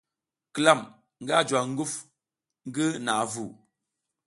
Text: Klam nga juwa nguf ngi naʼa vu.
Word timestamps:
Klam 0.53 0.81
nga 1.21 1.37
juwa 1.47 1.61
nguf 1.71 1.93
ngi 2.67 2.85
naʼa 3.05 3.25
vu. 3.31 3.45